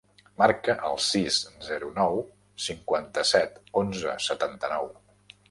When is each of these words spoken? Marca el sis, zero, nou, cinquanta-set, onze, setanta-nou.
Marca 0.41 0.75
el 0.87 0.95
sis, 1.07 1.37
zero, 1.67 1.89
nou, 1.99 2.17
cinquanta-set, 2.69 3.61
onze, 3.85 4.19
setanta-nou. 4.31 4.93